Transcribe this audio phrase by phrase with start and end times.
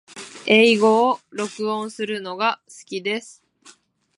[0.47, 3.43] 英語を録音するのが好きです